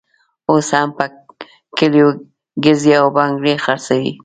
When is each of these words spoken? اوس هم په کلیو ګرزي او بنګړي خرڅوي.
اوس 0.51 0.69
هم 0.77 0.89
په 0.97 1.05
کلیو 1.77 2.07
ګرزي 2.63 2.93
او 3.01 3.07
بنګړي 3.15 3.53
خرڅوي. 3.63 4.11